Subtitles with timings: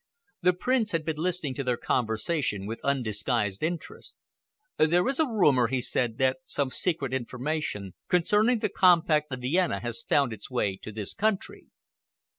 [0.41, 4.15] The Prince had been listening to their conversation with undisguised interest.
[4.79, 9.79] "There is a rumor," he said, "that some secret information concerning the compact of Vienna
[9.79, 11.67] has found its way to this country."